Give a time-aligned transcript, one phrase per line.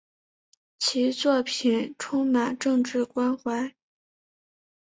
[0.79, 3.75] 其作品充满政治关怀。